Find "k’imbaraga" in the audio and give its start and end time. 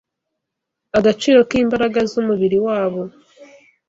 1.49-1.99